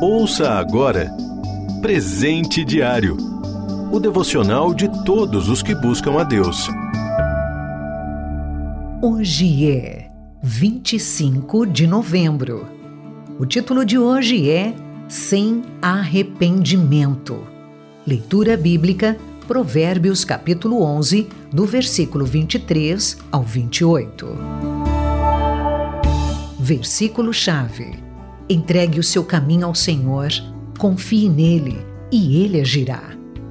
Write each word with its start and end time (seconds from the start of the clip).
Ouça 0.00 0.50
agora 0.50 1.10
Presente 1.80 2.64
Diário 2.64 3.16
o 3.90 4.00
devocional 4.00 4.74
de 4.74 4.88
todos 5.04 5.48
os 5.48 5.62
que 5.62 5.74
buscam 5.74 6.20
a 6.20 6.24
Deus. 6.24 6.68
Hoje 9.00 9.70
é 9.70 10.10
25 10.42 11.64
de 11.64 11.86
novembro. 11.86 12.66
O 13.38 13.46
título 13.46 13.84
de 13.86 13.96
hoje 13.96 14.50
é 14.50 14.74
Sem 15.08 15.62
Arrependimento. 15.80 17.46
Leitura 18.06 18.56
bíblica, 18.56 19.16
Provérbios 19.46 20.24
capítulo 20.24 20.82
11, 20.82 21.28
do 21.50 21.64
versículo 21.64 22.26
23 22.26 23.18
ao 23.30 23.42
28. 23.42 24.26
Versículo-chave: 26.58 28.06
Entregue 28.48 29.00
o 29.00 29.02
seu 29.02 29.24
caminho 29.24 29.66
ao 29.66 29.74
Senhor, 29.74 30.28
confie 30.78 31.28
nele 31.28 31.84
e 32.12 32.44
ele 32.44 32.60
agirá. 32.60 33.02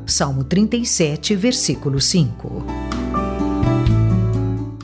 Salmo 0.06 0.42
37, 0.42 1.36
versículo 1.36 2.00
5. 2.00 2.64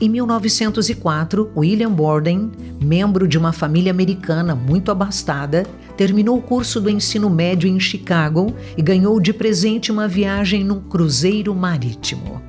Em 0.02 0.08
1904, 0.10 1.50
William 1.56 1.90
Borden, 1.90 2.50
membro 2.78 3.26
de 3.26 3.38
uma 3.38 3.54
família 3.54 3.90
americana 3.90 4.54
muito 4.54 4.90
abastada, 4.90 5.64
terminou 5.96 6.36
o 6.36 6.42
curso 6.42 6.78
do 6.78 6.90
ensino 6.90 7.30
médio 7.30 7.66
em 7.66 7.80
Chicago 7.80 8.54
e 8.76 8.82
ganhou 8.82 9.18
de 9.18 9.32
presente 9.32 9.90
uma 9.90 10.06
viagem 10.06 10.62
num 10.62 10.80
cruzeiro 10.80 11.54
marítimo. 11.54 12.41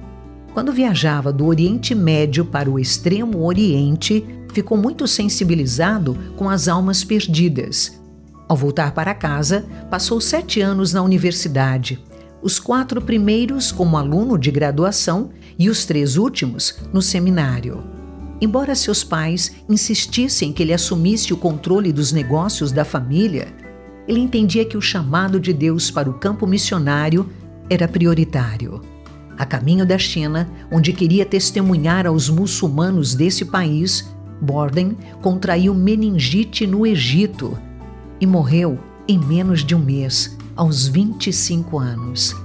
Quando 0.53 0.71
viajava 0.71 1.34
do 1.34 1.48
Oriente 1.48 1.95
Médio 1.95 2.45
para 2.45 2.70
o 2.70 2.80
Extremo 2.80 3.43
Oriente, 3.43 4.23
ficou 4.53 4.77
muito 4.77 5.07
sensibilizado 5.07 6.16
com 6.38 6.48
as 6.48 6.67
almas 6.67 7.03
perdidas. 7.03 7.99
Ao 8.48 8.55
voltar 8.55 8.93
para 8.93 9.16
casa, 9.16 9.66
passou 9.89 10.21
sete 10.21 10.62
anos 10.62 10.93
na 10.93 11.01
universidade, 11.01 11.99
os 12.40 12.59
quatro 12.59 13.01
primeiros 13.01 13.71
como 13.71 13.98
aluno 13.98 14.37
de 14.37 14.51
graduação 14.51 15.31
e 15.57 15.71
os 15.71 15.85
três 15.85 16.18
últimos 16.18 16.77
no 16.93 17.01
seminário. 17.01 17.84
Embora 18.40 18.76
seus 18.76 19.04
pais 19.04 19.55
insistissem 19.68 20.54
que 20.54 20.62
ele 20.62 20.74
assumisse 20.74 21.34
o 21.34 21.37
controle 21.37 21.91
dos 21.91 22.12
negócios 22.12 22.71
da 22.71 22.85
família, 22.85 23.48
ele 24.07 24.20
entendia 24.20 24.65
que 24.65 24.77
o 24.77 24.81
chamado 24.81 25.40
de 25.40 25.51
Deus 25.51 25.90
para 25.90 26.09
o 26.09 26.13
campo 26.13 26.46
missionário 26.46 27.27
era 27.70 27.87
prioritário. 27.87 28.93
A 29.37 29.45
caminho 29.45 29.85
da 29.85 29.98
China, 29.98 30.49
onde 30.71 30.93
queria 30.93 31.26
testemunhar 31.26 32.05
aos 32.05 32.29
muçulmanos 32.29 33.15
desse 33.15 33.45
país, 33.45 34.07
Borden 34.41 34.98
contraiu 35.21 35.73
meningite 35.73 36.67
no 36.67 36.85
Egito 36.85 37.57
e 38.20 38.27
morreu 38.27 38.77
em 39.07 39.17
menos 39.17 39.63
de 39.63 39.75
um 39.75 39.79
mês, 39.79 40.37
aos 40.55 40.87
25 40.87 41.79
anos. 41.79 42.35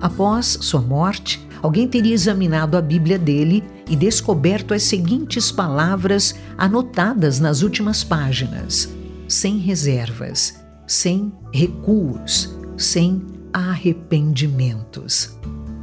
Após 0.00 0.58
sua 0.60 0.80
morte, 0.80 1.46
alguém 1.62 1.86
teria 1.86 2.14
examinado 2.14 2.76
a 2.76 2.82
Bíblia 2.82 3.18
dele 3.18 3.62
e 3.88 3.94
descoberto 3.94 4.74
as 4.74 4.82
seguintes 4.82 5.52
palavras 5.52 6.34
anotadas 6.58 7.38
nas 7.38 7.62
últimas 7.62 8.02
páginas: 8.02 8.88
sem 9.28 9.58
reservas, 9.58 10.60
sem 10.86 11.32
recuos, 11.52 12.54
sem 12.76 13.22
arrependimentos. 13.52 15.38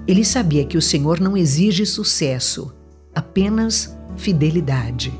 Ele 0.09 0.25
sabia 0.25 0.65
que 0.65 0.75
o 0.75 0.81
Senhor 0.81 1.19
não 1.19 1.37
exige 1.37 1.85
sucesso, 1.85 2.73
apenas 3.13 3.95
fidelidade. 4.17 5.13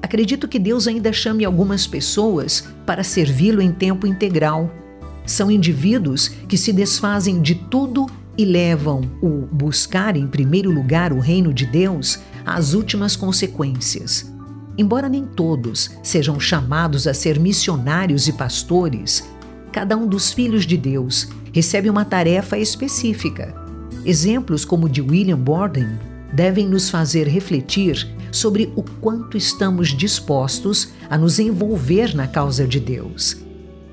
Acredito 0.00 0.48
que 0.48 0.58
Deus 0.58 0.88
ainda 0.88 1.12
chame 1.12 1.44
algumas 1.44 1.86
pessoas 1.86 2.66
para 2.86 3.04
servi-lo 3.04 3.60
em 3.60 3.70
tempo 3.70 4.06
integral. 4.06 4.72
São 5.26 5.50
indivíduos 5.50 6.28
que 6.48 6.56
se 6.56 6.72
desfazem 6.72 7.42
de 7.42 7.54
tudo 7.54 8.06
e 8.38 8.46
levam 8.46 9.02
o 9.20 9.46
buscar 9.52 10.16
em 10.16 10.26
primeiro 10.26 10.70
lugar 10.70 11.12
o 11.12 11.20
reino 11.20 11.52
de 11.52 11.66
Deus 11.66 12.18
às 12.42 12.72
últimas 12.72 13.14
consequências. 13.14 14.32
Embora 14.78 15.06
nem 15.06 15.26
todos 15.26 15.90
sejam 16.02 16.40
chamados 16.40 17.06
a 17.06 17.12
ser 17.12 17.38
missionários 17.38 18.26
e 18.26 18.32
pastores, 18.32 19.22
cada 19.70 19.98
um 19.98 20.06
dos 20.06 20.32
filhos 20.32 20.64
de 20.64 20.78
Deus 20.78 21.28
recebe 21.52 21.90
uma 21.90 22.06
tarefa 22.06 22.56
específica. 22.56 23.59
Exemplos 24.04 24.64
como 24.64 24.86
o 24.86 24.88
de 24.88 25.02
William 25.02 25.38
Borden 25.38 25.88
devem 26.32 26.66
nos 26.66 26.88
fazer 26.88 27.26
refletir 27.26 28.08
sobre 28.32 28.72
o 28.76 28.82
quanto 28.82 29.36
estamos 29.36 29.88
dispostos 29.88 30.92
a 31.08 31.18
nos 31.18 31.38
envolver 31.38 32.14
na 32.14 32.26
causa 32.26 32.66
de 32.66 32.78
Deus. 32.78 33.36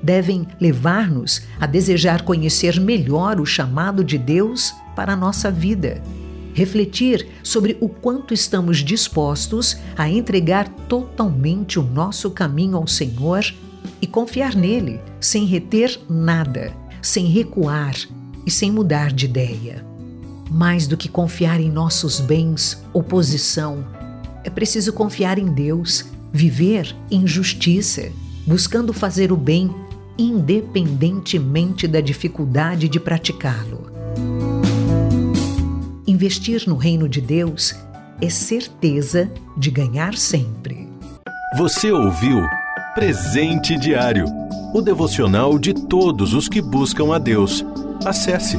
Devem 0.02 0.46
levar-nos 0.60 1.42
a 1.60 1.66
desejar 1.66 2.22
conhecer 2.22 2.80
melhor 2.80 3.40
o 3.40 3.46
chamado 3.46 4.04
de 4.04 4.16
Deus 4.16 4.72
para 4.94 5.12
a 5.12 5.16
nossa 5.16 5.50
vida. 5.50 6.00
Refletir 6.54 7.28
sobre 7.42 7.76
o 7.80 7.88
quanto 7.88 8.32
estamos 8.32 8.78
dispostos 8.78 9.76
a 9.96 10.08
entregar 10.08 10.68
totalmente 10.88 11.78
o 11.78 11.82
nosso 11.82 12.30
caminho 12.30 12.76
ao 12.76 12.86
Senhor 12.86 13.44
e 14.00 14.06
confiar 14.06 14.54
nele, 14.54 15.00
sem 15.20 15.44
reter 15.44 16.00
nada, 16.08 16.72
sem 17.02 17.26
recuar 17.26 17.94
e 18.46 18.50
sem 18.50 18.70
mudar 18.70 19.12
de 19.12 19.26
ideia. 19.26 19.87
Mais 20.50 20.86
do 20.86 20.96
que 20.96 21.08
confiar 21.08 21.60
em 21.60 21.70
nossos 21.70 22.20
bens 22.20 22.82
ou 22.92 23.02
posição, 23.02 23.84
é 24.44 24.50
preciso 24.50 24.92
confiar 24.92 25.38
em 25.38 25.46
Deus, 25.46 26.06
viver 26.32 26.94
em 27.10 27.26
justiça, 27.26 28.10
buscando 28.46 28.92
fazer 28.92 29.30
o 29.30 29.36
bem, 29.36 29.74
independentemente 30.16 31.86
da 31.86 32.00
dificuldade 32.00 32.88
de 32.88 32.98
praticá-lo. 32.98 33.92
Investir 36.06 36.64
no 36.66 36.76
reino 36.76 37.08
de 37.08 37.20
Deus 37.20 37.74
é 38.20 38.30
certeza 38.30 39.30
de 39.56 39.70
ganhar 39.70 40.16
sempre. 40.16 40.88
Você 41.56 41.92
ouviu 41.92 42.40
Presente 42.94 43.78
Diário 43.78 44.26
o 44.74 44.80
devocional 44.82 45.58
de 45.58 45.72
todos 45.72 46.34
os 46.34 46.48
que 46.48 46.60
buscam 46.60 47.14
a 47.14 47.18
Deus. 47.18 47.64
Acesse 48.04 48.58